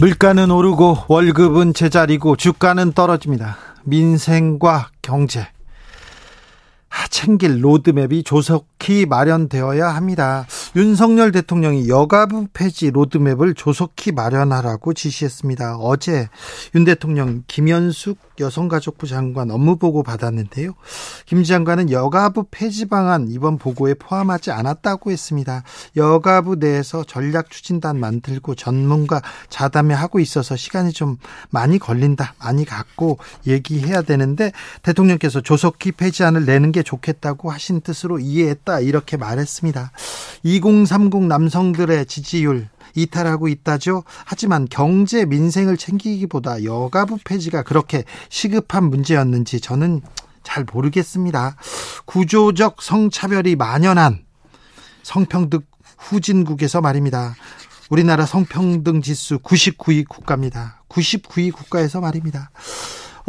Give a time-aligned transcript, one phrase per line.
[0.00, 3.56] 물가는 오르고 월급은 제자리고 주가는 떨어집니다.
[3.82, 5.48] 민생과 경제
[7.10, 10.46] 챙길 로드맵이 조속히 마련되어야 합니다.
[10.78, 15.78] 윤석열 대통령이 여가부 폐지 로드맵을 조속히 마련하라고 지시했습니다.
[15.78, 16.28] 어제
[16.76, 20.74] 윤 대통령 김현숙 여성가족부 장관 업무보고 받았는데요.
[21.26, 25.64] 김 장관은 여가부 폐지 방안 이번 보고에 포함하지 않았다고 했습니다.
[25.96, 31.16] 여가부 내에서 전략 추진단 만들고 전문가 자담회 하고 있어서 시간이 좀
[31.50, 32.34] 많이 걸린다.
[32.38, 38.78] 많이 갖고 얘기해야 되는데 대통령께서 조속히 폐지안을 내는 게 좋겠다고 하신 뜻으로 이해했다.
[38.78, 39.90] 이렇게 말했습니다.
[40.68, 44.04] 2030 남성들의 지지율 이탈하고 있다죠.
[44.24, 50.02] 하지만 경제 민생을 챙기기보다 여가부 폐지가 그렇게 시급한 문제였는지 저는
[50.42, 51.56] 잘 모르겠습니다.
[52.04, 54.24] 구조적 성차별이 만연한
[55.02, 55.60] 성평등
[55.96, 57.34] 후진국에서 말입니다.
[57.88, 60.82] 우리나라 성평등 지수 99위 국가입니다.
[60.88, 62.50] 99위 국가에서 말입니다.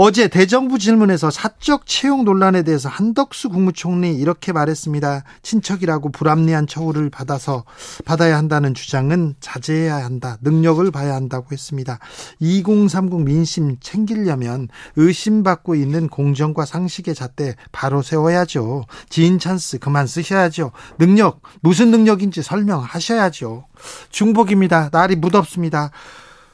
[0.01, 5.25] 어제 대정부 질문에서 사적 채용 논란에 대해서 한덕수 국무총리 이렇게 말했습니다.
[5.41, 7.65] 친척이라고 불합리한 처우를 받아서
[8.05, 10.37] 받아야 한다는 주장은 자제해야 한다.
[10.39, 11.99] 능력을 봐야 한다고 했습니다.
[12.39, 18.85] 2030 민심 챙기려면 의심받고 있는 공정과 상식의 잣대 바로 세워야죠.
[19.09, 20.71] 지인 찬스 그만 쓰셔야죠.
[20.97, 23.65] 능력 무슨 능력인지 설명하셔야죠.
[24.11, 24.91] 중복입니다.
[24.93, 25.91] 날이 무덥습니다.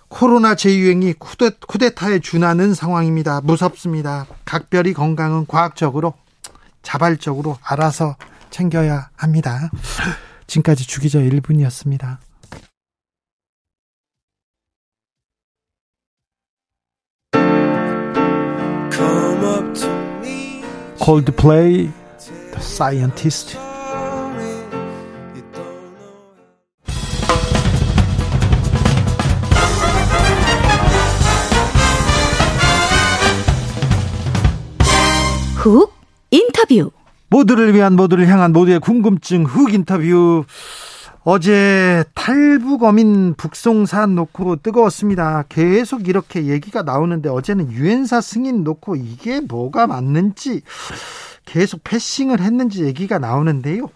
[0.08, 3.42] 코로나 재유행이 쿠데, 쿠데타에 준하는 상황입니다.
[3.42, 4.28] 무섭습니다.
[4.46, 6.14] 각별히 건강은 과학적으로
[6.82, 8.16] 자발적으로 알아서
[8.50, 9.70] 챙겨야 합니다.
[10.48, 12.18] 지금까지 주기자 1분이었습니다.
[21.00, 21.92] 콜드플레이
[22.52, 23.75] The Scientist
[35.66, 35.92] 훅
[36.30, 36.92] 인터뷰.
[37.28, 40.46] 모두를 위한 모두를 향한 모두의 궁금증 훅 인터뷰.
[41.24, 45.46] 어제 탈북 어민 북송산 놓고 뜨거웠습니다.
[45.50, 50.62] 계속 이렇게 얘기가 나오는데 어제는 유엔사 승인 놓고 이게 뭐가 맞는지
[51.46, 53.90] 계속 패싱을 했는지 얘기가 나오는데요.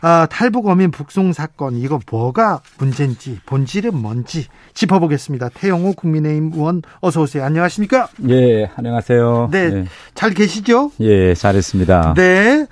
[0.00, 5.48] 아, 탈북 어민 북송 사건 이거 뭐가 문제인지 본질은 뭔지 짚어보겠습니다.
[5.50, 7.44] 태영호 국민의힘 의원 어서 오세요.
[7.44, 8.08] 안녕하십니까?
[8.28, 9.48] 예, 안녕하세요.
[9.50, 9.84] 네, 예.
[10.14, 10.92] 잘 계시죠?
[11.00, 12.14] 예, 잘했습니다.
[12.16, 12.66] 네.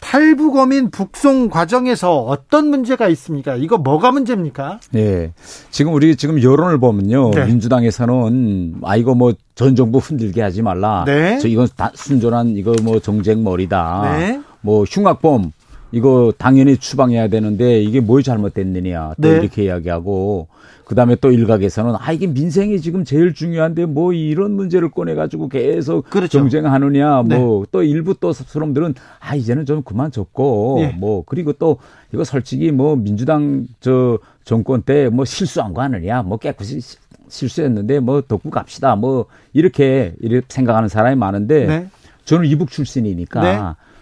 [0.00, 3.56] 탈북 어민 북송 과정에서 어떤 문제가 있습니까?
[3.56, 4.80] 이거 뭐가 문제입니까?
[4.94, 5.32] 예.
[5.70, 7.32] 지금 우리 지금 여론을 보면요.
[7.32, 7.44] 네.
[7.44, 11.04] 민주당에서는 아 이거 뭐 전 정부 흔들게 하지 말라.
[11.06, 11.38] 네.
[11.38, 14.16] 저 이건 다 순전한 이거 뭐 정쟁 머리다.
[14.16, 14.40] 네.
[14.62, 15.52] 뭐 흉악범
[15.92, 19.36] 이거 당연히 추방해야 되는데 이게 뭘 잘못됐느냐 또 네.
[19.40, 20.48] 이렇게 이야기하고
[20.84, 26.08] 그다음에 또 일각에서는 아 이게 민생이 지금 제일 중요한데 뭐 이런 문제를 꺼내 가지고 계속
[26.10, 26.38] 그렇죠.
[26.38, 27.38] 정쟁하느냐 네.
[27.38, 30.96] 뭐또 일부 또 사람들은 아 이제는 좀 그만 접고 네.
[30.98, 31.78] 뭐 그리고 또
[32.12, 36.80] 이거 솔직히 뭐 민주당 저 정권 때 뭐 실수한 거 아니냐 뭐 깨끗이
[37.28, 41.86] 실수했는데 뭐 덮고 갑시다 뭐 이렇게 이렇게 생각하는 사람이 많은데 네.
[42.24, 43.58] 저는 이북 출신이니까 네.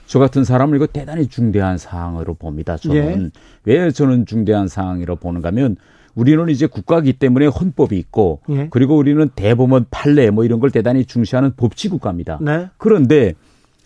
[0.09, 2.79] 저 같은 사람을 이거 대단히 중대한 사항으로 봅니다.
[2.79, 3.41] 저는 예.
[3.65, 5.77] 왜 저는 중대한 사항이라고 보는가 하면
[6.15, 8.69] 우리는 이제 국가기 때문에 헌법이 있고 예.
[8.71, 12.39] 그리고 우리는 대법원 판례 뭐 이런 걸 대단히 중시하는 법치 국가입니다.
[12.41, 12.69] 네.
[12.79, 13.35] 그런데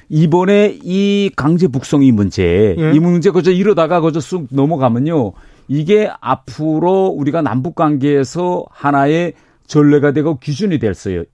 [0.09, 2.93] 이번에 이 강제 북송이 문제 예.
[2.95, 5.33] 이 문제 그저 이러다가 그저 쑥 넘어가면요.
[5.67, 9.33] 이게 앞으로 우리가 남북 관계에서 하나의
[9.67, 11.25] 전례가 되고 기준이 될 수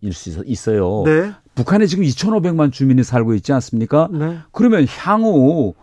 [0.46, 1.02] 있어요.
[1.04, 1.32] 네.
[1.58, 4.08] 북한에 지금 2,500만 주민이 살고 있지 않습니까?
[4.12, 4.38] 네.
[4.52, 5.74] 그러면 향후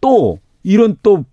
[0.00, 1.26] 또 이런 또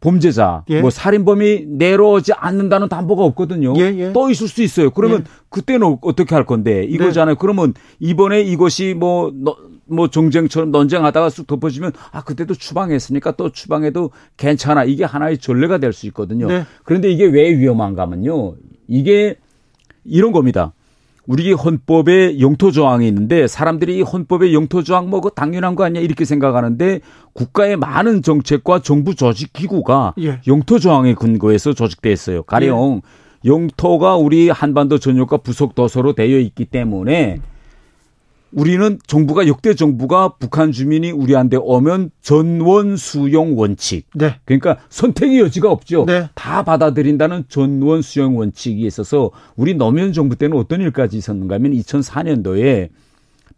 [0.00, 0.82] 범죄자, 예.
[0.82, 3.72] 뭐 살인범이 내려오지 않는다는 담보가 없거든요.
[3.78, 4.12] 예, 예.
[4.12, 4.90] 또 있을 수 있어요.
[4.90, 5.24] 그러면 예.
[5.48, 7.36] 그때는 어떻게 할 건데 이거잖아요.
[7.36, 7.38] 네.
[7.40, 9.32] 그러면 이번에 이것이 뭐,
[9.86, 14.84] 뭐 정쟁처럼 논쟁하다가 쑥 덮어지면 아 그때도 추방했으니까 또 추방해도 괜찮아.
[14.84, 16.48] 이게 하나의 전례가 될 수 있거든요.
[16.48, 16.64] 네.
[16.84, 18.56] 그런데 이게 왜 위험한가 하면요.
[18.88, 19.36] 이게
[20.04, 20.74] 이런 겁니다.
[21.28, 26.24] 우리 헌법에 영토 조항이 있는데 사람들이 이 헌법의 영토 조항 뭐그 당연한 거 아니야 이렇게
[26.24, 27.00] 생각하는데
[27.34, 30.40] 국가의 많은 정책과 정부 조직 기구가 예.
[30.48, 32.42] 영토 조항에 근거해서 조직돼 있어요.
[32.44, 33.02] 가령
[33.44, 37.40] 영토가 우리 한반도 전역과 부속 도서로 되어 있기 때문에
[38.52, 44.06] 우리는 정부가 역대 정부가 북한 주민이 우리한테 오면 전원 수용 원칙.
[44.14, 44.36] 네.
[44.44, 46.06] 그러니까 선택의 여지가 없죠.
[46.06, 46.28] 네.
[46.34, 52.88] 다 받아들인다는 전원 수용 원칙이 있어서 우리 노무현 정부 때는 어떤 일까지 있었는가 하면 2004년도에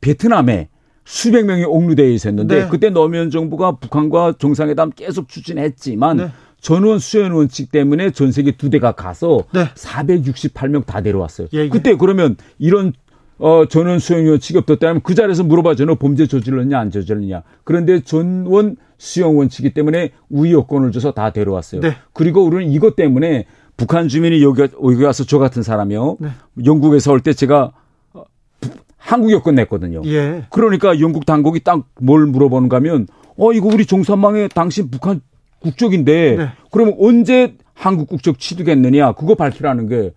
[0.00, 0.68] 베트남에
[1.04, 2.68] 수백 명이 옥류대에 있었는데 네.
[2.68, 6.28] 그때 노무현 정부가 북한과 정상회담 계속 추진했지만 네.
[6.60, 9.64] 전원 수용 원칙 때문에 전 세계 두 대가 가서 네.
[9.74, 11.48] 468명 다 데려왔어요.
[11.54, 11.68] 예, 예.
[11.68, 12.92] 그때 그러면 이런
[13.40, 15.86] 어, 전원 수용 원칙이 없었다면 그 자리에서 물어봐줘.
[15.86, 17.42] 너 범죄 저질렀냐, 안 저질렀냐.
[17.64, 21.80] 그런데 전원 수용 원칙이 때문에 우위 여건을 줘서 다 데려왔어요.
[21.80, 21.96] 네.
[22.12, 23.46] 그리고 우리는 이것 때문에
[23.78, 26.18] 북한 주민이 여기, 여기 와서 저 같은 사람이요.
[26.20, 26.28] 네.
[26.66, 27.72] 영국에서 올 때 제가
[28.12, 28.24] 어,
[28.98, 30.02] 한국 여권 냈거든요.
[30.04, 30.44] 예.
[30.50, 33.06] 그러니까 영국 당국이 딱 뭘 물어보는가 하면
[33.38, 35.22] 어, 이거 우리 종산망에 당신 북한
[35.60, 36.48] 국적인데 네.
[36.70, 40.12] 그러면 언제 한국 국적 취득했느냐 그거 밝히라는 게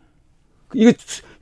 [0.74, 0.94] 이게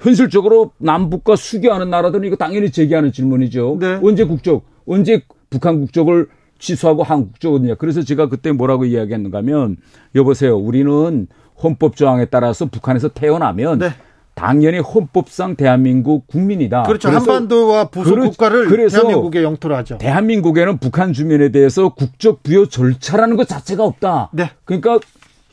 [0.02, 3.78] 현실적으로 남북과 수교하는 나라들은 이거 당연히 제기하는 질문이죠.
[3.80, 4.00] 네.
[4.04, 6.28] 언제 국적, 언제 북한 국적을
[6.60, 7.76] 취소하고 한국 국적이냐.
[7.76, 9.78] 그래서 제가 그때 뭐라고 이야기했는가 하면
[10.16, 10.58] 여보세요.
[10.58, 11.28] 우리는
[11.64, 13.90] 헌법 조항에 따라서 북한에서 태어나면 네.
[14.34, 16.84] 당연히 헌법상 대한민국 국민이다.
[16.84, 17.10] 그렇죠.
[17.10, 19.98] 한반도와 부속 그렇, 국가를 그래서 대한민국의 영토로 하죠.
[20.00, 24.30] 대한민국에는 북한 주민에 대해서 국적 부여 절차라는 것 자체가 없다.
[24.34, 24.50] 네.
[24.66, 25.00] 그러니까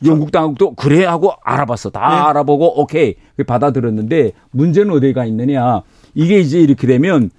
[0.05, 1.89] 영국 당국도 그래 하고 알아봤어.
[1.89, 2.15] 다 네.
[2.15, 3.15] 알아보고 오케이
[3.45, 5.81] 받아들였는데 문제는 어디가 있느냐.
[6.15, 7.29] 이게 이제 이렇게 되면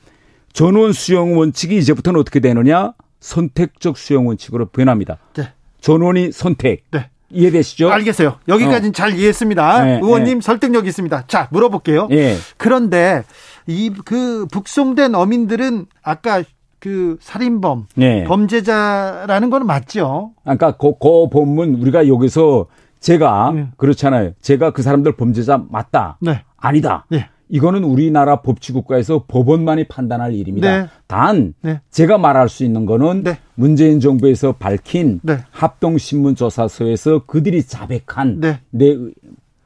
[0.52, 2.92] 전원 수용 원칙이 이제부터는 어떻게 되느냐?
[3.20, 5.18] 선택적 수용 원칙으로 변합니다.
[5.34, 5.52] 네.
[5.80, 6.84] 전원이 선택.
[6.90, 7.08] 네.
[7.32, 7.90] 이해되시죠?
[7.90, 8.38] 알겠어요.
[8.48, 8.92] 여기까지는 어.
[8.92, 9.84] 잘 이해했습니다.
[9.84, 10.44] 네, 의원님 네.
[10.44, 11.24] 설득력 있습니다.
[11.28, 12.08] 자, 물어볼게요.
[12.08, 12.36] 네.
[12.56, 13.22] 그런데
[13.68, 16.42] 이 그 북송된 어민들은 아까
[16.80, 18.24] 그 살인범, 네.
[18.24, 20.32] 범죄자라는 건 맞죠.
[20.42, 22.66] 그러니까 그, 그 본문 우리가 여기서
[22.98, 23.68] 제가 네.
[23.76, 24.32] 그렇잖아요.
[24.40, 26.18] 제가 그 사람들 범죄자 맞다.
[26.20, 26.42] 네.
[26.56, 27.06] 아니다.
[27.10, 27.28] 네.
[27.48, 30.82] 이거는 우리나라 법치국가에서 법원만이 판단할 일입니다.
[30.82, 30.88] 네.
[31.06, 31.80] 단 네.
[31.90, 33.38] 제가 말할 수 있는 거는 네.
[33.54, 38.40] 문재인 정부에서 밝힌 합동신문조사서에서 그들이 자백한
[38.70, 38.98] 내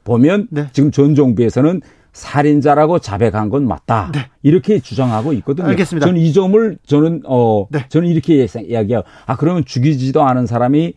[0.03, 1.81] 보면 지금 전 정부에서는
[2.15, 4.09] 살인자라고 자백한 건 맞다.
[4.13, 4.27] 네.
[4.41, 5.67] 이렇게 주장하고 있거든요.
[5.67, 6.07] 알겠습니다.
[6.07, 7.85] 저는 이 점을 저는 어 네.
[7.89, 9.03] 저는 이렇게 이야기해요.
[9.25, 10.93] 아 그러면 죽이지도 않은 사람이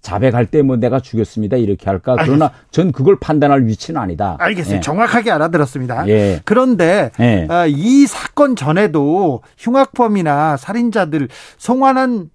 [0.00, 2.12] 자백할 때 뭐 내가 죽였습니다 이렇게 할까?
[2.22, 2.52] 그러나 알겠습니다.
[2.70, 4.36] 전 그걸 판단할 위치는 아니다.
[4.38, 4.76] 알겠습니다.
[4.76, 4.80] 예.
[4.80, 6.08] 정확하게 알아들었습니다.
[6.08, 6.40] 예.
[6.44, 7.46] 그런데 예.
[7.50, 11.28] 어, 이 사건 전에도 흉악범이나 살인자들
[11.58, 12.30] 송환한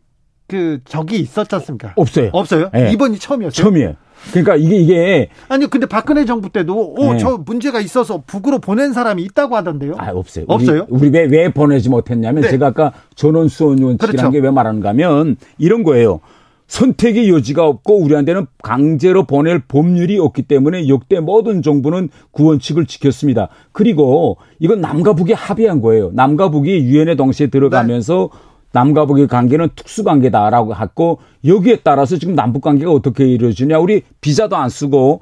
[0.48, 1.94] 그 적이 있었지 않습니까?
[1.96, 2.30] 없어요.
[2.34, 2.70] 없어요?
[2.76, 2.92] 예.
[2.92, 3.64] 이번이 처음이었어요.
[3.64, 3.94] 처음이에요.
[4.32, 5.68] 그러니까 이게 이게 아니요.
[5.70, 7.44] 근데 박근혜 정부 때도 오저 네.
[7.46, 9.96] 문제가 있어서 북으로 보낸 사람이 있다고 하던데요.
[9.98, 10.46] 아 없어요.
[10.48, 10.86] 없어요.
[10.90, 12.50] 우리, 우리 왜, 왜 보내지 못했냐면 네.
[12.50, 14.32] 제가 아까 전원 수원 원칙이라는 그렇죠.
[14.32, 16.20] 게왜 말하는가면 이런 거예요.
[16.68, 23.50] 선택의 여지가 없고 우리한테는 강제로 보낼 법률이 없기 때문에 역대 모든 정부는 구원칙을 지켰습니다.
[23.72, 26.12] 그리고 이건 남과 북이 합의한 거예요.
[26.14, 28.40] 남과 북이 유엔에 동시에 들어가면서 네.
[28.76, 34.58] 남과 북의 관계는 특수 관계다라고 했고 여기에 따라서 지금 남북 관계가 어떻게 이루어지냐 우리 비자도
[34.58, 35.22] 안 쓰고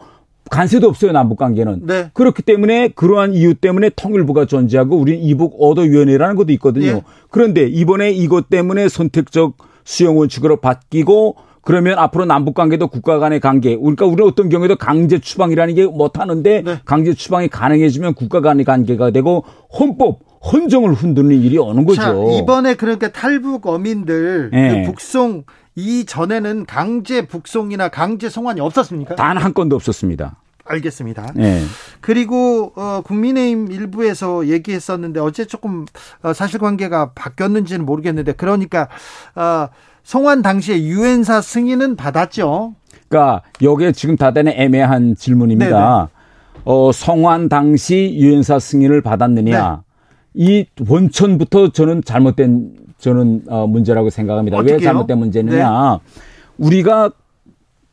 [0.49, 2.09] 관세도 없어요 남북 관계는 네.
[2.13, 6.93] 그렇기 때문에 그러한 이유 때문에 통일부가 존재하고 우리는 이북 어도위원회라는 것도 있거든요.
[6.93, 7.03] 네.
[7.29, 13.77] 그런데 이번에 이것 때문에 선택적 수용 원칙으로 바뀌고 그러면 앞으로 남북 관계도 국가 간의 관계
[13.77, 16.79] 그러니까 우리 어떤 경우에도 강제 추방이라는 게 못하는데 네.
[16.85, 19.45] 강제 추방이 가능해지면 국가 간의 관계가 되고
[19.79, 20.19] 헌법
[20.51, 22.01] 헌정을 흔드는 일이 오는 거죠.
[22.01, 24.83] 자, 이번에 그러니까 탈북 어민들 네.
[24.83, 25.43] 그 북송
[25.75, 29.15] 이 전에는 강제 북송이나 강제 송환이 없었습니까?
[29.15, 30.35] 단 한 건도 없었습니다.
[30.65, 31.31] 알겠습니다.
[31.35, 31.61] 네.
[31.99, 35.85] 그리고 어, 국민의힘 일부에서 얘기했었는데 어제 조금
[36.21, 38.87] 어, 사실관계가 바뀌었는지는 모르겠는데 그러니까
[39.35, 39.67] 어,
[40.03, 42.75] 송환 당시에 유엔사 승인은 받았죠.
[43.09, 46.09] 그러니까 여기에 지금 다되는 애매한 질문입니다.
[46.09, 46.61] 네네.
[46.65, 49.81] 어, 송환 당시 유엔사 승인을 받았느냐?
[49.81, 49.82] 네.
[50.33, 54.57] 이 원천부터 저는 잘못된 저는 어 문제라고 생각합니다.
[54.57, 54.77] 어떻게요?
[54.77, 55.99] 왜 잘못된 문제느냐?
[56.03, 56.21] 네.
[56.57, 57.11] 우리가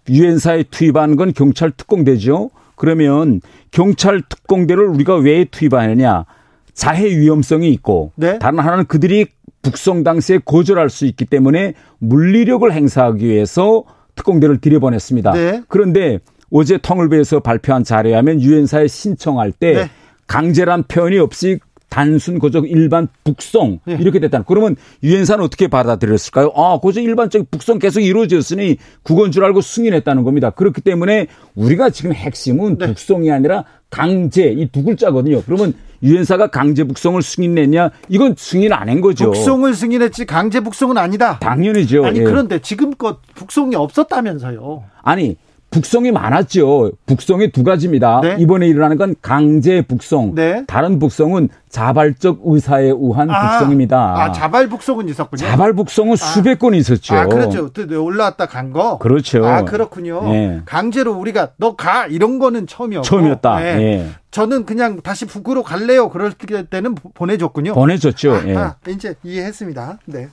[0.08, 2.50] 유엔사에 투입한 건 경찰 특공대죠.
[2.76, 6.24] 그러면 경찰 특공대를 우리가 왜 투입하느냐?
[6.72, 8.38] 자해 위험성이 있고 네?
[8.38, 9.26] 다른 하나는 그들이
[9.62, 15.32] 북송 당시에 거절할 수 있기 때문에 물리력을 행사하기 위해서 특공대를 들여보냈습니다.
[15.32, 15.62] 네.
[15.68, 16.18] 그런데
[16.50, 19.90] 어제 통일부에서 발표한 자료에 하면 유엔사에 신청할 때 네.
[20.26, 21.58] 강제란 표현이 없이
[21.90, 23.94] 단순 고적 일반 북송 예.
[24.00, 24.44] 이렇게 됐다.
[24.46, 26.52] 그러면 유엔사는 어떻게 받아들였을까요?
[26.56, 30.50] 아, 고적 일반적 북송 계속 이루어졌으니 국원 줄 알고 승인했다는 겁니다.
[30.50, 32.86] 그렇기 때문에 우리가 지금 핵심은 네.
[32.86, 35.42] 북송이 아니라 강제 이 두 글자거든요.
[35.42, 37.90] 그러면 유엔사가 강제 북송을 승인했냐?
[38.08, 39.26] 이건 승인 안 한 거죠.
[39.32, 41.38] 북송을 승인했지 강제 북송은 아니다.
[41.40, 42.06] 당연히죠.
[42.06, 42.24] 아니 예.
[42.24, 44.84] 그런데 지금껏 북송이 없었다면서요.
[45.02, 45.36] 아니
[45.70, 46.92] 북송이 많았죠.
[47.06, 48.20] 북송이 두 가지입니다.
[48.22, 48.36] 네.
[48.40, 50.34] 이번에 일어나는 건 강제 북송.
[50.34, 50.64] 네.
[50.66, 53.96] 다른 북송은 자발적 의사에 의한 아, 북송입니다.
[54.18, 55.38] 아, 자발 북송은 있었군요.
[55.38, 57.14] 자발 북송은 아, 수백 건 있었죠.
[57.14, 57.70] 아, 그렇죠.
[58.02, 58.98] 올라왔다 간 거.
[58.98, 59.46] 그렇죠.
[59.46, 60.22] 아, 그렇군요.
[60.24, 60.60] 네.
[60.64, 63.04] 강제로 우리가 너 가 이런 거는 처음이었고.
[63.04, 63.60] 처음이었다.
[63.60, 64.08] 네.
[64.30, 64.40] 네.
[64.40, 66.08] 저는 그냥 다시 북으로 갈래요.
[66.08, 67.74] 그럴 때는 보내줬군요.
[67.74, 68.32] 보내줬죠.
[68.34, 68.56] 아, 예.
[68.56, 69.98] 아, 이제 이해했습니다.
[70.06, 70.28] 네.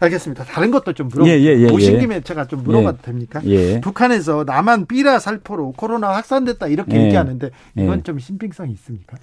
[0.00, 0.44] 알겠습니다.
[0.44, 1.26] 다른 것도 좀 물어.
[1.26, 1.98] 예, 예, 예, 오신 예.
[2.00, 3.06] 김에 제가 좀 물어봐도 예.
[3.06, 3.40] 됩니까?
[3.46, 3.80] 예.
[3.80, 7.04] 북한에서 남한 삐라 살포로 코로나 확산됐다 이렇게 예.
[7.06, 9.16] 얘기하는데 이건 좀 신빙성이 있습니까?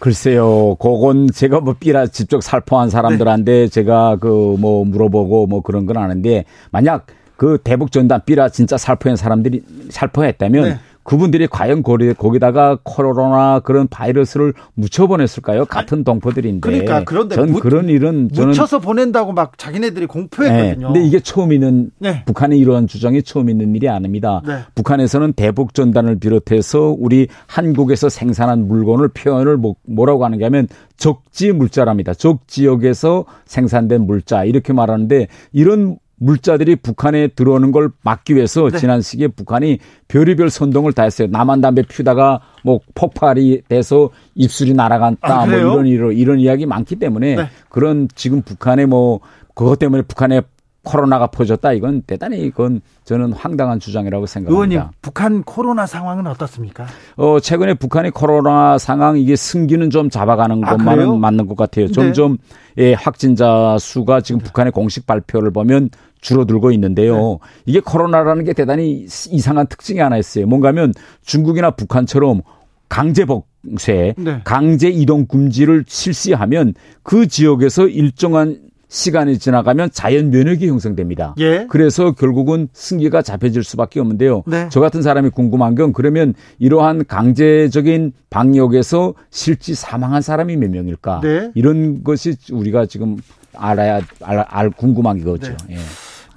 [0.00, 0.74] 글쎄요.
[0.80, 3.68] 그건 제가 뭐 삐라 직접 살포한 사람들한테 네.
[3.68, 9.16] 제가 그 뭐 물어보고 뭐 그런 건 아는데 만약 그 대북 전단 삐라 진짜 살포한
[9.16, 10.78] 사람들이 살포했다면 네.
[11.06, 15.64] 그분들이 과연 거기, 거기다가 코로나 그런 바이러스를 묻혀 보냈을까요?
[15.64, 16.60] 같은 동포들인데.
[16.60, 20.88] 그러니까 그런데 전 묻, 그런 일은 저는 묻혀서 보낸다고 막 자기네들이 공포했거든요.
[20.88, 20.92] 네.
[20.92, 22.24] 근데 이게 처음 있는 네.
[22.26, 24.42] 북한의 이러한 주장이 처음 있는 일이 아닙니다.
[24.44, 24.58] 네.
[24.74, 32.14] 북한에서는 대북 전단을 비롯해서 우리 한국에서 생산한 물건을 표현을 뭐, 뭐라고 하는가 하면 적지 물자랍니다.
[32.14, 38.78] 적 지역에서 생산된 물자 이렇게 말하는데 이런 물자들이 북한에 들어오는 걸 막기 위해서 네.
[38.78, 41.28] 지난 시기에 북한이 별의별 선동을 다 했어요.
[41.30, 46.96] 남한 담배 피우다가 뭐 폭발이 돼서 입술이 날아갔다 아, 뭐 이런 이런 이런 이야기 많기
[46.96, 47.48] 때문에 네.
[47.68, 49.20] 그런 지금 북한의 뭐
[49.54, 50.42] 그것 때문에 북한의
[50.86, 54.54] 코로나가 퍼졌다 이건 대단히 이건 저는 황당한 주장이라고 생각합니다.
[54.54, 56.86] 의원님, 북한 코로나 상황은 어떻습니까?
[57.16, 61.16] 어 최근에 북한의 코로나 상황 이게 승기는 좀 잡아가는 아, 것만은 그래요?
[61.16, 61.86] 맞는 것 같아요.
[61.86, 61.92] 네.
[61.92, 62.38] 점점
[62.76, 62.84] 네.
[62.84, 64.44] 예, 확진자 수가 지금 네.
[64.44, 65.90] 북한의 공식 발표를 보면
[66.26, 67.14] 줄어들고 있는데요.
[67.16, 67.38] 네.
[67.66, 70.46] 이게 코로나라는 게 대단히 이상한 특징이 하나 있어요.
[70.46, 70.92] 뭔가면
[71.22, 72.42] 중국이나 북한처럼
[72.88, 74.40] 강제 복쇄, 네.
[74.42, 81.34] 강제 이동 금지를 실시하면 그 지역에서 일정한 시간이 지나가면 자연 면역이 형성됩니다.
[81.38, 81.66] 예.
[81.68, 84.42] 그래서 결국은 승기가 잡혀질 수밖에 없는데요.
[84.46, 84.68] 네.
[84.70, 91.20] 저 같은 사람이 궁금한 건 그러면 이러한 강제적인 방역에서 실제 사망한 사람이 몇 명일까?
[91.22, 91.50] 네.
[91.54, 93.16] 이런 것이 우리가 지금
[93.54, 95.56] 알아야 알, 알 궁금한 거죠.
[95.68, 95.76] 네.
[95.76, 95.78] 예.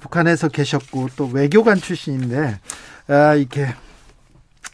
[0.00, 2.58] 북한에서 계셨고 또 외교관 출신인데
[3.08, 3.66] 아, 이렇게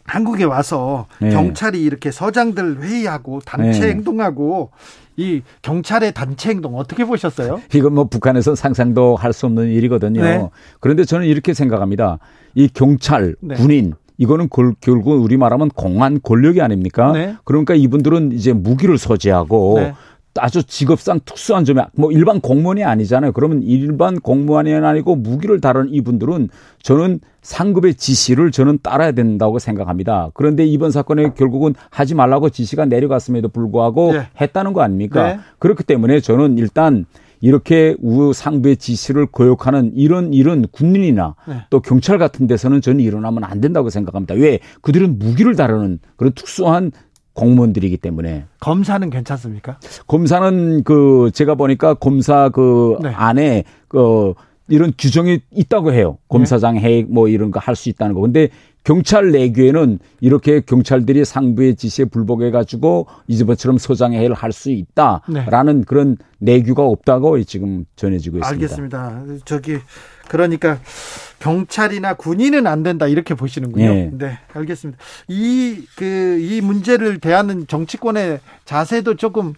[0.04, 1.30] 한국에 와서 네.
[1.30, 3.88] 경찰이 이렇게 서장들 회의하고 단체 네.
[3.88, 4.71] 행동하고
[5.16, 7.61] 이 경찰의 단체 행동 어떻게 보셨어요?
[7.75, 10.23] 이건 뭐 북한에서 상상도 할 수 없는 일이거든요.
[10.23, 10.49] 네.
[10.80, 12.18] 그런데 저는 이렇게 생각합니다.
[12.54, 13.54] 이 경찰, 네.
[13.56, 14.49] 군인 이거는
[14.80, 17.12] 결국 우리 말하면 공안 권력이 아닙니까?
[17.12, 17.37] 네.
[17.45, 19.95] 그러니까 이분들은 이제 무기를 소지하고 네.
[20.38, 23.33] 아주 직업상 특수한 점이 뭐 일반 공무원이 아니잖아요.
[23.33, 26.49] 그러면 일반 공무원이 아니고 무기를 다룬 이분들은
[26.83, 30.31] 저는 상급의 지시를 저는 따라야 된다고 생각합니다.
[30.35, 34.28] 그런데 이번 사건에 결국은 하지 말라고 지시가 내려갔음에도 불구하고 네.
[34.40, 35.26] 했다는 거 아닙니까?
[35.28, 35.38] 네.
[35.59, 37.07] 그렇기 때문에 저는 일단
[37.40, 41.55] 이렇게 우 상부의 지시를 거역하는 이런 일은 군인이나 네.
[41.71, 44.35] 또 경찰 같은 데서는 저는 일어나면 안 된다고 생각합니다.
[44.35, 44.59] 왜?
[44.81, 46.93] 그들은 무기를 다루는 그런 특수한
[47.37, 49.78] 공무원들이기 때문에 검사는 괜찮습니까?
[50.07, 53.11] 검사는 그 제가 보니까 검사 그 네.
[53.11, 54.35] 안에 그
[54.69, 56.19] 이런 규정이 있다고 해요.
[56.28, 58.21] 검사장 해액 뭐 이런 거 할 수 있다는 거.
[58.23, 58.49] 근데
[58.87, 65.85] 경찰 내규에는 이렇게 경찰들이 상부의 지시에 불복해 가지고 이집번처럼 소장회를 할 수 있다라는 네.
[65.87, 68.49] 그런 내규가 없다고 지금 전해지고 있습니다.
[68.49, 69.23] 알겠습니다.
[69.45, 69.78] 저기
[70.28, 70.78] 그러니까
[71.40, 73.93] 경찰이나 군인은 안 된다 이렇게 보시는군요.
[73.93, 75.02] 네, 네 알겠습니다.
[75.28, 79.52] 이 그이 그, 이 문제를 대하는 정치권의 자세도 조금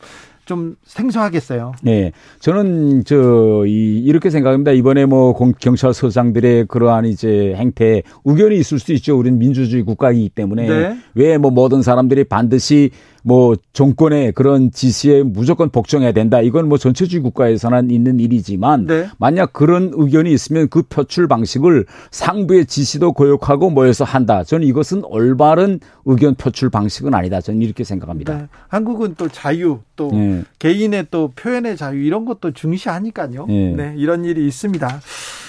[0.48, 1.74] 좀 생소하겠어요.
[1.82, 2.10] 네.
[2.40, 4.72] 저는 저 이, 이렇게 생각합니다.
[4.72, 9.18] 이번에 뭐 경찰서장들의 그러한 이제 행태 의견이 있을 수 있죠.
[9.18, 10.96] 우리는 민주주의 국가이기 때문에 네.
[11.14, 12.90] 왜뭐 모든 사람들이 반드시
[13.22, 16.40] 뭐 정권의 그런 지시에 무조건 복종해야 된다.
[16.40, 19.06] 이건 뭐 전체주의 국가에서는 있는 일이지만 네.
[19.18, 24.44] 만약 그런 의견이 있으면 그 표출 방식을 상부의 지시도 고역하고 모여서 한다.
[24.44, 27.42] 저는 이것은 올바른 의견 표출 방식은 아니다.
[27.42, 28.34] 저는 이렇게 생각합니다.
[28.34, 28.46] 네.
[28.68, 30.37] 한국은 또 자유 또 네.
[30.58, 33.46] 개인의 또 표현의 자유 이런 것도 중시하니까요.
[33.46, 33.74] 네.
[33.76, 35.00] 네, 이런 일이 있습니다.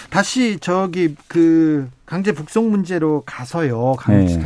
[0.09, 3.93] 다시 저기 그 강제 북송 문제로 가서요.
[3.97, 4.45] 강제 네.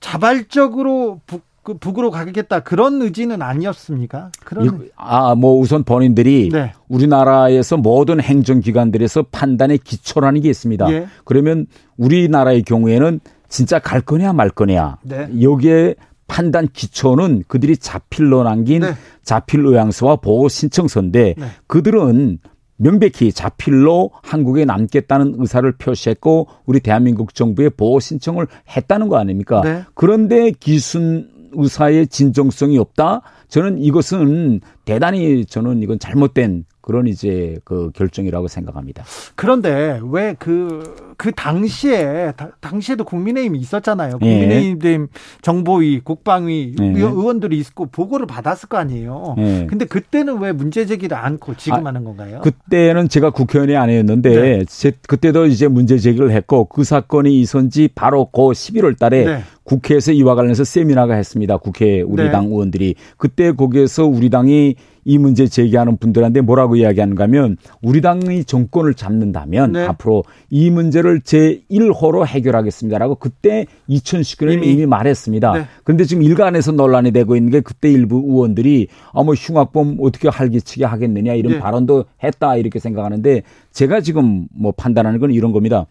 [0.00, 4.30] 자발적으로 북, 그 북으로 가겠다 그런 의지는 아니었습니까?
[4.44, 6.72] 그런 아뭐 우선 본인들이 네.
[6.88, 10.88] 우리나라에서 모든 행정기관들에서 판단의 기초라는 게 있습니다.
[10.92, 11.08] 예.
[11.24, 13.18] 그러면 우리나라의 경우에는
[13.48, 15.28] 진짜 갈 거냐 말 거냐 네.
[15.42, 15.96] 여기에
[16.26, 18.94] 판단 기초는 그들이 자필로 남긴 네.
[19.22, 21.46] 자필 의향서와 보호 신청서인데 네.
[21.66, 22.38] 그들은
[22.78, 29.62] 명백히 자필로 한국에 남겠다는 의사를 표시했고 우리 대한민국 정부에 보호 신청을 했다는 거 아닙니까?
[29.62, 29.84] 네.
[29.94, 33.22] 그런데 기순 의사의 진정성이 없다.
[33.48, 39.02] 저는 이것은 대단히 저는 이건 잘못된 그런 이제 그 결정이라고 생각합니다.
[39.34, 44.18] 그런데 왜 그그 그 당시에 다, 당시에도 국민의힘이 있었잖아요.
[44.22, 44.24] 예.
[44.24, 45.06] 국민의힘 예.
[45.42, 46.84] 정보위, 국방위 예.
[46.84, 49.34] 의원들이 있고 보고를 받았을 거 아니에요.
[49.38, 49.66] 예.
[49.68, 52.40] 근데 그때는 왜 문제 제기를 않고 지금 아, 하는 건가요?
[52.40, 54.64] 그때는 제가 국회의원이 아니었는데 네.
[54.66, 59.40] 제, 그때도 이제 문제 제기를 했고 그 사건이 있은 지 바로 그 11월 달에 네.
[59.64, 61.56] 국회에서 이와 관련해서 세미나가 했습니다.
[61.56, 62.30] 국회 우리 네.
[62.30, 64.76] 당 의원들이 그때 거기에서 우리 당이
[65.08, 69.86] 이 문제 제기하는 분들한테 뭐라고 이야기하는가 하면 우리 당이 정권을 잡는다면 네.
[69.86, 75.52] 앞으로 이 문제를 제1호로 해결하겠습니다라고 그때 2019년에 이미, 이미 말했습니다.
[75.52, 75.64] 네.
[75.84, 81.34] 그런데 지금 일간에서 논란이 되고 있는 게 그때 일부 의원들이 아뭐 흉악범 어떻게 활기치게 하겠느냐
[81.34, 81.58] 이런 네.
[81.60, 85.86] 발언도 했다 이렇게 생각하는데 제가 지금 뭐 판단하는 건 이런 겁니다.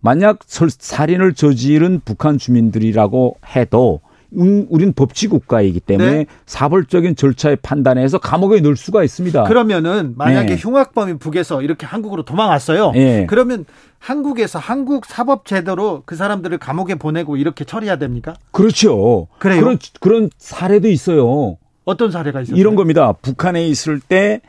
[0.00, 4.00] 만약 살인을 저지른 북한 주민들이라고 해도
[4.36, 6.26] 음, 우린 법치 국가이기 때문에 네.
[6.46, 9.44] 사벌적인 절차에 판단해서 감옥에 넣을 수가 있습니다.
[9.44, 10.60] 그러면은 만약에 네.
[10.60, 12.92] 흉악범이 북에서 이렇게 한국으로 도망왔어요.
[12.92, 13.26] 네.
[13.26, 13.64] 그러면
[13.98, 18.34] 한국에서 한국 사법 제도로 그 사람들을 감옥에 보내고 이렇게 처리해야 됩니까?
[18.52, 19.28] 그렇죠.
[19.38, 19.60] 그래요?
[19.60, 21.56] 그런 그런 사례도 있어요.
[21.84, 22.56] 어떤 사례가 있어요?
[22.56, 23.12] 이런 겁니다.
[23.12, 24.42] 북한에 있을 때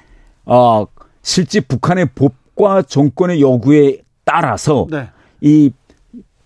[0.46, 0.86] 어,
[1.22, 5.10] 실제 북한의 법과 정권의 요구에 따라서 네.
[5.42, 5.72] 이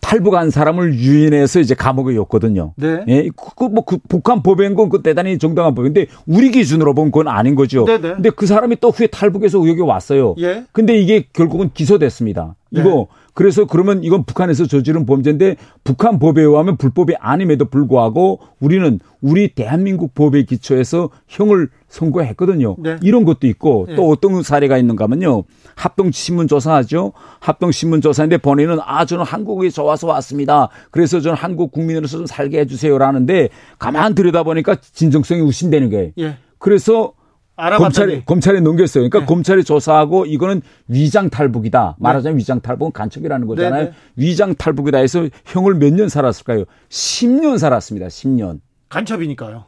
[0.04, 2.74] 탈북한 사람을 유인해서 이제 감옥에 였거든요.
[2.76, 3.04] 네.
[3.08, 7.56] 예, 그, 뭐, 그, 북한 법인 건그 대단히 정당한 법인데 우리 기준으로 보면 그건 아닌
[7.56, 7.86] 거죠.
[7.86, 8.02] 네네.
[8.02, 8.14] 네.
[8.16, 10.36] 근데 그 사람이 또 후에 탈북해서 여기 왔어요.
[10.40, 10.66] 예.
[10.74, 12.56] 근데 이게 결국은 기소됐습니다.
[12.72, 13.08] 이거 네.
[13.34, 20.14] 그래서 그러면 이건 북한에서 저지른 범죄인데 북한 법에 의하면 불법이 아님에도 불구하고 우리는 우리 대한민국
[20.14, 22.76] 법에 기초해서 형을 선고했거든요.
[22.80, 22.98] 네.
[23.02, 23.96] 이런 것도 있고 네.
[23.96, 25.44] 또 어떤 사례가 있는가 하면요.
[25.76, 27.14] 합동신문 조사하죠.
[27.40, 30.70] 합동신문 조사인데 본인은 아 저는 한국에 좋아서 왔습니다.
[30.92, 33.50] 그래서 저는 한국 국민으로서 좀 살게 해주세요라는데
[33.80, 36.12] 가만 들여다보니까 진정성이 의심되는 거예요.
[36.20, 36.38] 예.
[36.60, 37.14] 그래서
[37.56, 39.02] 검찰에 검찰에 넘겼어요.
[39.08, 39.26] 그러니까 네.
[39.26, 41.98] 검찰이 조사하고 이거는 위장 탈북이다.
[42.00, 42.40] 말하자면 네.
[42.40, 43.84] 위장 탈북은 간첩이라는 거잖아요.
[43.86, 43.96] 네, 네.
[44.16, 46.66] 위장 탈북이다 해서 형을 몇 년 살았을까요?
[46.90, 48.08] 10년 살았습니다.
[48.08, 48.60] 10년.
[48.90, 49.66] 간첩이니까요.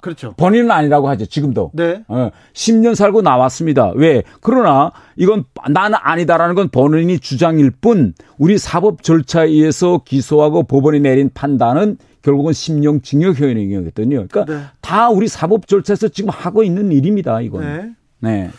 [0.00, 0.34] 그렇죠.
[0.36, 1.26] 본인은 아니라고 하죠.
[1.26, 1.72] 지금도.
[1.74, 2.02] 네.
[2.08, 3.92] 어, 10년 살고 나왔습니다.
[3.94, 4.22] 왜?
[4.40, 11.30] 그러나 이건 나는 아니다라는 건 본인이 주장일 뿐 우리 사법 절차에 의해서 기소하고 법원이 내린
[11.32, 14.26] 판단은 결국은 심령 징역형이거든요.
[14.28, 14.62] 그러니까 네.
[14.80, 17.40] 다 우리 사법 절차에서 지금 하고 있는 일입니다.
[17.40, 17.62] 이건.
[17.62, 17.90] 네.
[18.20, 18.50] 네.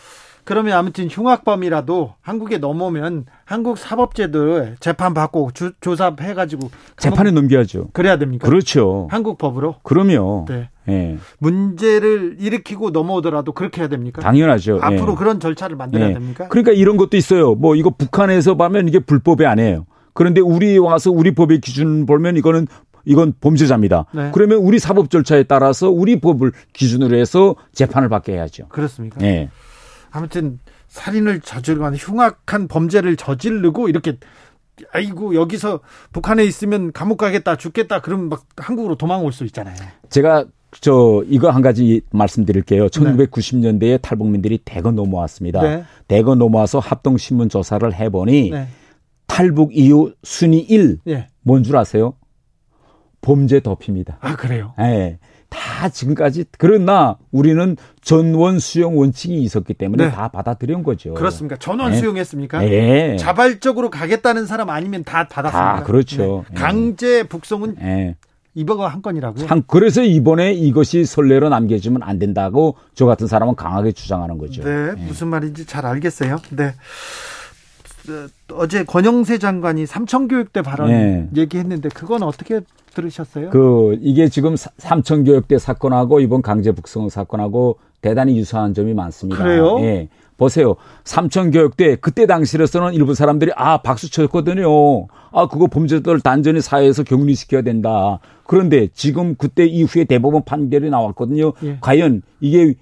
[0.44, 7.88] 그러면 아무튼 흉악범이라도 한국에 넘어오면 한국 사법제도 재판 받고 주, 조사해가지고 재판에 넘겨야죠.
[7.92, 8.48] 그래야 됩니까?
[8.48, 9.08] 그렇죠.
[9.10, 9.76] 한국 법으로.
[9.82, 10.46] 그럼요.
[10.48, 10.68] 네.
[10.86, 11.18] 네.
[11.38, 14.22] 문제를 일으키고 넘어오더라도 그렇게 해야 됩니까?
[14.22, 14.78] 당연하죠.
[14.82, 15.14] 앞으로 네.
[15.16, 16.14] 그런 절차를 만들어야 네.
[16.14, 16.48] 됩니까?
[16.48, 17.54] 그러니까 이런 것도 있어요.
[17.54, 19.86] 뭐 이거 북한에서 보면 이게 불법이 아니에요.
[20.12, 22.66] 그런데 우리 와서 우리 법의 기준 보면 이거는
[23.04, 24.06] 이건 범죄자입니다.
[24.12, 24.30] 네.
[24.32, 28.68] 그러면 우리 사법 절차에 따라서 우리 법을 기준으로 해서 재판을 받게 해야죠.
[28.68, 29.18] 그렇습니까?
[29.20, 29.48] 네.
[30.10, 34.18] 아무튼 살인을 저지르거나 흉악한 범죄를 저지르고 이렇게
[34.92, 35.80] 아이고 여기서
[36.12, 39.76] 북한에 있으면 감옥 가겠다 죽겠다 그러면 막 한국으로 도망올 수 있잖아요.
[40.08, 40.46] 제가
[40.80, 42.86] 저 이거 한 가지 말씀드릴게요.
[42.86, 45.62] 1990년대에 탈북민들이 대거 넘어왔습니다.
[45.62, 45.84] 네.
[46.08, 48.68] 대거 넘어와서 합동 신문 조사를 해보니 네.
[49.26, 51.28] 탈북 이후 순위 1 네.
[51.42, 52.14] 뭔줄 아세요?
[53.20, 54.18] 범죄 덮입니다.
[54.20, 54.74] 아, 그래요?
[54.78, 54.82] 예.
[54.82, 55.18] 네.
[55.80, 60.10] 다 지금까지 그러나 우리는 전원 수용 원칙이 있었기 때문에 네.
[60.12, 61.14] 다 받아들인 거죠.
[61.14, 61.56] 그렇습니까?
[61.56, 61.98] 전원 네.
[61.98, 62.60] 수용했습니까?
[62.60, 63.16] 네.
[63.16, 65.76] 자발적으로 가겠다는 사람 아니면 다 받았습니다.
[65.78, 66.44] 아, 그렇죠.
[66.50, 66.54] 네.
[66.54, 67.76] 강제 북송은
[68.54, 69.46] 이번가 한 건이라고요?
[69.46, 74.62] 한, 그래서 이번에 이것이 선례로 남겨지면 안 된다고 저 같은 사람은 강하게 주장하는 거죠.
[74.62, 76.40] 네, 무슨 말인지 잘 알겠어요.
[76.50, 76.74] 네.
[78.52, 81.28] 어제 권영세 장관이 삼청교육대 발언 네.
[81.36, 82.60] 얘기했는데 그건 어떻게
[82.94, 83.50] 들으셨어요?
[83.50, 89.42] 그 이게 지금 삼청교육대 사건하고 이번 강제 북송 사건하고 대단히 유사한 점이 많습니다.
[89.42, 89.78] 그래요?
[89.80, 90.08] 예.
[90.36, 90.76] 보세요.
[91.04, 95.06] 삼청교육대 그때 당시로서는 일부 사람들이 아 박수 쳤거든요.
[95.32, 98.18] 아 그거 범죄자들 단전히 사회에서 격리시켜야 된다.
[98.46, 101.52] 그런데 지금 그때 이후에 대법원 판결이 나왔거든요.
[101.62, 101.76] 예.
[101.80, 102.74] 과연 이게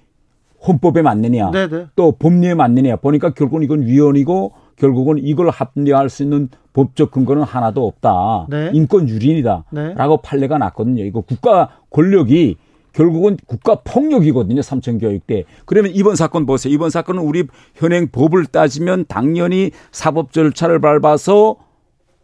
[0.65, 1.67] 헌법에 맞느냐, 네네.
[1.67, 1.85] 네.
[1.95, 7.85] 또 법리에 맞느냐 보니까 결국은 이건 위헌이고 결국은 이걸 합리화할 수 있는 법적 근거는 하나도
[7.85, 8.47] 없다.
[8.49, 8.71] 네.
[8.73, 9.65] 인권 유린이다.
[9.71, 9.93] 네.
[9.93, 11.03] 라고 판례가 났거든요.
[11.03, 12.57] 이거 국가 권력이
[12.93, 14.61] 결국은 국가 폭력이거든요.
[14.61, 15.43] 삼천 교육대.
[15.65, 16.73] 그러면 이번 사건 보세요.
[16.73, 21.57] 이번 사건은 우리 현행 법을 따지면 당연히 사법 절차를 밟아서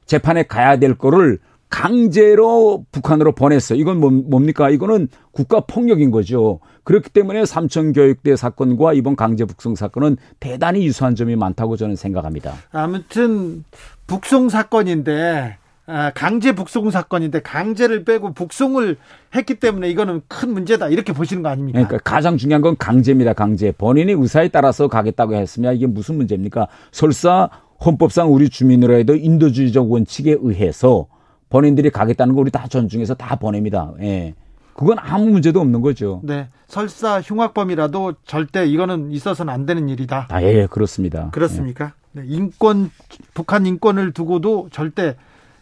[0.06, 3.80] 재판에 가야 될 거를 강제로 북한으로 보냈어요.
[3.80, 4.69] 이건 뭡니까?
[4.69, 6.60] 이거는 국가 폭력인 거죠.
[6.84, 12.54] 그렇기 때문에 삼천 교육대 사건과 이번 강제 북송 사건은 대단히 유사한 점이 많다고 저는 생각합니다.
[12.71, 13.63] 아무튼
[14.08, 18.97] 북송 사건인데 아, 강제 북송 사건인데 강제를 빼고 북송을
[19.36, 21.80] 했기 때문에 이거는 큰 문제다 이렇게 보시는 거 아닙니까?
[21.80, 23.34] 그러니까 가장 중요한 건 강제입니다.
[23.34, 23.71] 강제.
[23.71, 26.67] 본인이 의사에 따라서 가겠다고 했으면 이게 무슨 문제입니까?
[26.91, 27.49] 설사
[27.84, 31.08] 헌법상 우리 주민으로 해도 인도주의적 원칙에 의해서
[31.49, 33.93] 본인들이 가겠다는 거 우리 다 존중해서 다 보냅니다.
[34.01, 34.34] 예.
[34.73, 36.19] 그건 아무 문제도 없는 거죠.
[36.23, 36.49] 네.
[36.67, 40.27] 설사 흉악범이라도 절대 이거는 있어서는 안 되는 일이다.
[40.29, 41.29] 아, 예, 그렇습니다.
[41.31, 41.93] 그렇습니까?
[42.12, 42.23] 네.
[42.25, 42.91] 인권,
[43.34, 45.15] 북한 인권을 두고도 절대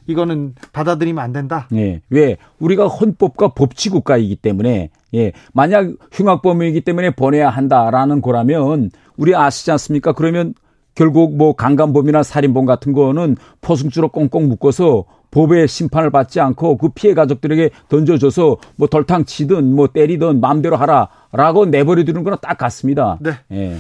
[0.07, 1.67] 이거는 받아들이면 안 된다.
[1.73, 2.01] 예.
[2.09, 2.37] 왜?
[2.59, 5.31] 우리가 헌법과 법치 국가이기 때문에 예.
[5.53, 10.13] 만약 흉악범이기 때문에 보내야 한다라는 거라면 우리 아시지 않습니까?
[10.13, 10.55] 그러면
[10.95, 17.13] 결국 뭐 강간범이나 살인범 같은 거는 포승주로 꽁꽁 묶어서 법의 심판을 받지 않고 그 피해
[17.15, 23.17] 가족들에게 던져줘서 뭐 덜탕 치든 뭐 때리든 마음대로 하라라고 내버려 두는 거는 딱 같습니다.
[23.19, 23.31] 네.
[23.51, 23.77] 예.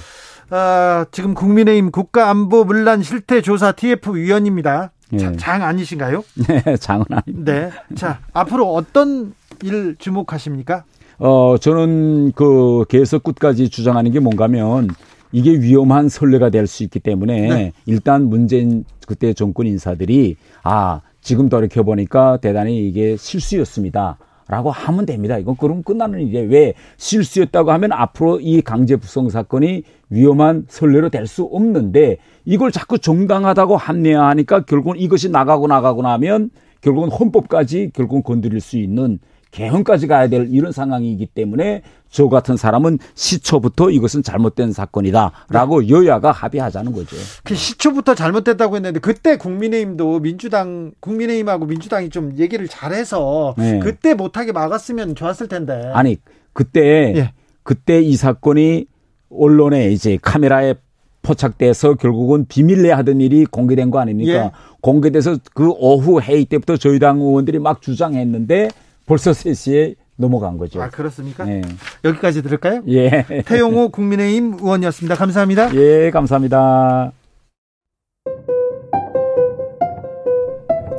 [0.49, 4.91] 아, 지금 국민의힘 국가안보 문란 실태 조사 TF 위원입니다.
[5.13, 5.35] 예.
[5.37, 6.23] 장 아니신가요?
[6.47, 7.53] 네, 장은 아닙니다.
[7.53, 7.69] 네.
[7.95, 10.83] 자, 앞으로 어떤 일 주목하십니까?
[11.19, 14.89] 어, 저는 그 계속 끝까지 주장하는 게 뭔가면
[15.31, 17.73] 이게 위험한 선례가 될 수 있기 때문에 네.
[17.85, 24.17] 일단 문재인 그때 정권 인사들이 아 지금 돌이켜 보니까 대단히 이게 실수였습니다.
[24.45, 25.37] 라고 하면 됩니다.
[25.37, 31.27] 이건 그럼 끝나는 일이에 왜 실수였다고 하면 앞으로 이 강제 부성 사건이 위험한 선례로 될
[31.27, 36.49] 수 없는데 이걸 자꾸 정당하다고 합리화하니까 결국은 이것이 나가고 나가고 나면
[36.81, 39.19] 결국은 헌법까지 결국은 건드릴 수 있는
[39.53, 45.89] 개헌까지 가야 될 이런 상황이기 때문에 저 같은 사람은 시초부터 이것은 잘못된 사건이다라고 네.
[45.89, 47.15] 여야가 합의하자는 거죠.
[47.43, 53.79] 그 시초부터 잘못됐다고 했는데 그때 국민의힘도 민주당 국민의힘하고 민주당이 좀 얘기를 잘해서 네.
[53.79, 55.91] 그때 못하게 막았으면 좋았을 텐데.
[55.93, 56.17] 아니
[56.53, 57.33] 그때 예.
[57.61, 58.87] 그때 이 사건이
[59.29, 60.75] 언론에 이제 카메라에
[61.21, 64.31] 포착돼서 결국은 비밀내 하던 일이 공개된 거 아닙니까?
[64.33, 64.51] 예.
[64.81, 68.69] 공개돼서 그 오후 회의 때부터 저희 당 의원들이 막 주장했는데
[69.05, 70.81] 벌써 3시에 넘어간 거죠.
[70.81, 71.43] 아, 그렇습니까?
[71.43, 71.61] 네.
[72.05, 72.81] 여기까지 들을까요?
[72.87, 73.25] 예.
[73.45, 75.15] 태용호 국민의힘 의원이었습니다.
[75.15, 75.73] 감사합니다.
[75.75, 77.11] 예, 감사합니다.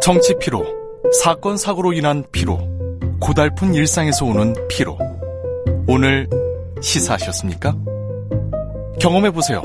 [0.03, 0.65] 정치 피로,
[1.23, 2.59] 사건 사고로 인한 피로,
[3.21, 4.99] 고달픈 일상에서 오는 피로.
[5.89, 6.29] 오늘
[6.83, 7.75] 시사하셨습니까?
[9.01, 9.63] 경험해 보세요.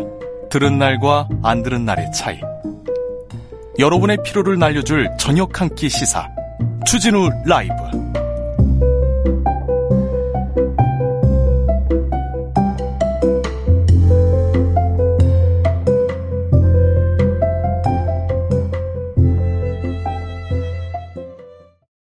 [0.50, 2.40] 들은 날과 안 들은 날의 차이.
[3.80, 6.28] 여러분의 피로를 날려줄 저녁 한 끼 시사.
[6.86, 7.74] 추진우 라이브.